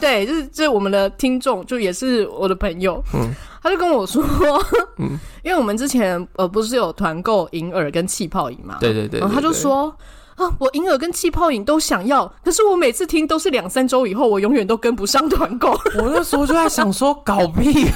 [0.00, 4.24] 对，就是这我们的听众，就也是我的朋友，嗯，他就跟我说，
[4.96, 9.94] 嗯，因为我们之前呃不是有团购银耳跟气泡饮嘛，对对对，然后他就说。
[10.36, 10.50] 啊！
[10.58, 15.70] 我银耳跟气泡饮都想要，可是我每次听都是两三周以后，我永远都跟不上团购。
[15.98, 17.86] 我那时候就在想说，搞屁！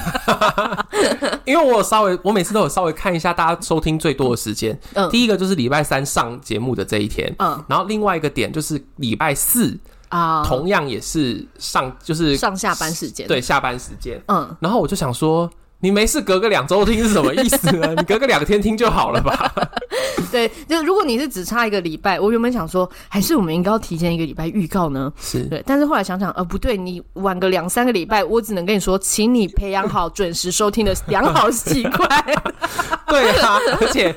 [1.45, 4.77] 因为我有稍微，我每次都有稍微看一下大家收听最多的时间。
[4.93, 9.77] 嗯，第一个就是礼拜三上节目的这一天，嗯，然后另外一个点就是礼拜四
[10.09, 15.49] 啊，同样也是上就是上下班时间，对，下班时间，嗯，然后我就想说。
[15.81, 17.93] 你没事隔个两周听是什么意思呢？
[17.95, 19.51] 你隔个两天听就好了吧？
[20.31, 25.11] 对，就如果你是只差一个礼拜，我原本想说，还是我们应该要提前一个礼拜预告呢？
[25.19, 32.07] 是对，但是后来想想，呃，不对，你晚个两三个礼拜，我只能跟你说，请你培养好准时收听的良好习惯。
[33.07, 34.15] 对啊，而且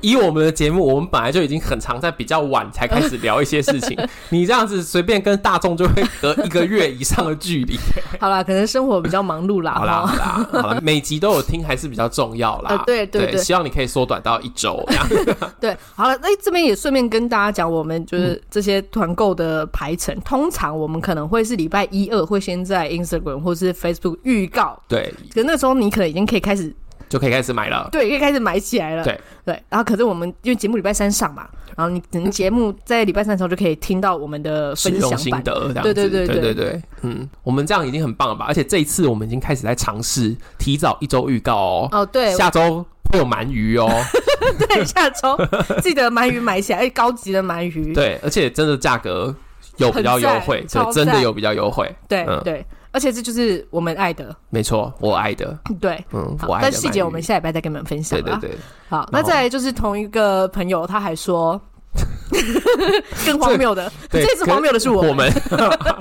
[0.00, 3.96] 以我们的节目，我们本来就已经很常在比较晚才开始聊一些事情，
[4.30, 7.78] 你这样子随便跟大众就会隔一个月以上的距离。
[8.18, 9.74] 好啦，可能生活比较忙碌啦。
[9.74, 10.80] 好啦，好啦，好啦。
[10.86, 12.70] 每集都有听还是比较重要啦。
[12.70, 14.80] 呃、对对希望你可以缩短到一周。
[15.58, 24.80] 对，好了，那这边也顺便跟大家讲，我们就是这些团购的排程，嗯、通常我们可能会是礼拜一二会先在 Instagram 或是 Facebook 预告。
[24.86, 26.72] 对，可那时候你可能已经可以开始。
[27.08, 29.04] 就可以开始买了，对，可以开始买起来了。
[29.04, 35.94] 对对，然后可是我们因为节目礼拜三上嘛，然后你等节目在礼拜三的时候就可以听到我们的分享心得，这样子。
[35.94, 38.46] 对对对对对对，嗯，我们这样已经很棒了吧？
[38.48, 41.88] 而且这一次我们已经开始在尝试提早一周预告哦。
[41.92, 43.88] 哦，对，下周会有鳗鱼哦。
[44.68, 45.36] 对，下周
[45.80, 47.92] 记得鳗鱼买起来，高级的鳗鱼。
[47.92, 49.34] 对，而且真的价格
[49.76, 51.94] 有比较优惠，对，真的有比较优惠。
[52.08, 52.66] 对对。
[52.96, 56.70] 而且这就是我们爱的，没错，我爱的，对，嗯，我爱的。
[56.70, 58.18] 但细节我们下礼拜再跟你们分享。
[58.22, 61.60] 对对对，好，那再来就是同一个朋友，他还说
[63.26, 65.30] 更荒谬的，这次荒谬的是我们，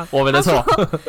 [0.10, 0.64] 我们 的错，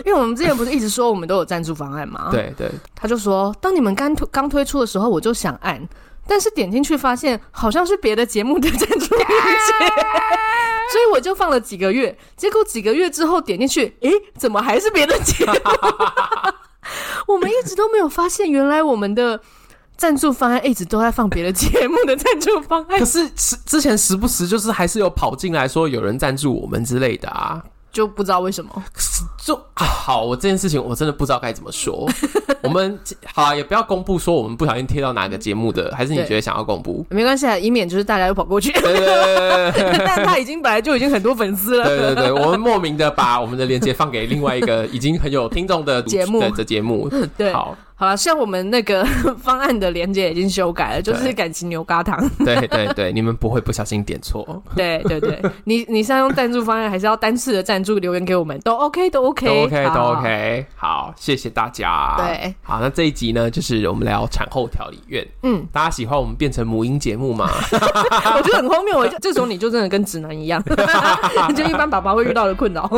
[0.05, 2.31] 因为我们之前不是一直说我们都有赞助方案吗？
[2.33, 5.81] 对对，他就说，当你们刚推刚推出的时候，我就想按，
[6.27, 9.73] 但是点进去发现好像是别的节目的赞助链接。
[10.93, 15.53] 所以我就放了几个月，结果几个月之后点进去，诶，怎么还是别的节目？
[17.27, 19.41] 我们一直都没有发现，原来我们的
[19.97, 22.99] 赞助方案一直都在放别的节目的赞助方案。
[23.01, 27.63] 可是之之前时不时就是还是有跑进来说有人赞助我们之类的啊。
[27.91, 28.85] 就不知道为什么，
[29.47, 32.05] 就啊，好，我这件事情我真的不知道该怎么说。
[32.65, 32.99] 我们
[33.33, 37.07] 好啊，也不要公布说我们不小心贴到哪个节目的，还是你觉得想要公布？
[37.11, 38.73] 没关系啊，以免就是大家又跑过去。
[38.73, 39.07] 对对
[39.71, 41.85] 对， 但他已经本来就已经很多粉丝了。
[41.85, 47.09] 对对对，我们莫名的把我们的链接放给另外一个 已经很有听众的节目的节目。
[47.37, 47.77] 对，好。
[47.99, 49.03] 好了，像我们那个
[49.43, 52.31] 方案的连接已经修改了，就是感情牛轧糖。
[52.45, 54.63] 对对对，你们不会不小心点错。
[54.75, 58.61] 对对对，你你是要用赞助方案，还是要单次的赞助留言给我们？
[58.61, 60.67] 都 OK，都 OK，都 OK，都 OK。
[60.77, 62.15] 好，谢谢大家。
[62.19, 65.27] 对，好，那这一集呢，就是我们聊产后调理院。
[65.43, 67.49] 嗯，大家喜欢我们变成母婴节目吗？
[67.73, 70.63] 我觉得很荒谬，我这时候你就真的跟直男一样，
[71.55, 72.91] 就一般爸爸会遇到的困扰。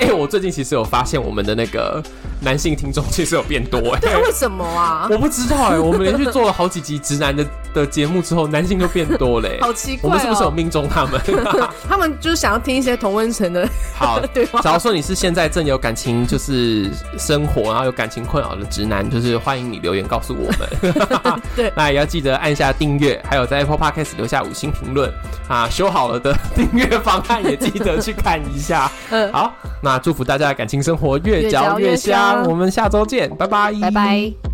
[0.00, 2.02] 哎，我最近其实有发现，我们的那个
[2.44, 3.80] 男性听众其实有变多。
[4.00, 5.08] 对，为什么啊？
[5.10, 5.78] 我不知道哎、欸。
[5.78, 10.12] 我们连续做了好几集直男的的节目之后，男性就变多嘞、欸，好奇怪、喔。
[10.12, 11.20] 我们是不是有命中他们？
[11.88, 13.68] 他们就是想要听一些同温层的。
[13.96, 14.60] 好， 对话？
[14.60, 21.42] 假如说你是现在正有感情就是生活，然后有感情困扰的直男，就是欢迎你留言告诉我们。
[21.56, 25.12] 对，那也要记得按下订阅，还有在 Apple Podcast 留下五星评论
[25.48, 25.68] 啊。
[25.70, 28.90] 修好了的订阅方案也记得去看一下。
[29.10, 31.18] 嗯，好，那祝福大家的感情生活。
[31.24, 33.72] 越嚼越香，我们下周见，拜拜。
[33.80, 34.53] 拜拜。